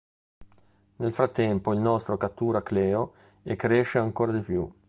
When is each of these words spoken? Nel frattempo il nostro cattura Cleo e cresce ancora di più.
Nel 0.95 1.11
frattempo 1.11 1.71
il 1.73 1.79
nostro 1.79 2.17
cattura 2.17 2.63
Cleo 2.63 3.13
e 3.43 3.55
cresce 3.55 3.99
ancora 3.99 4.31
di 4.31 4.41
più. 4.41 4.67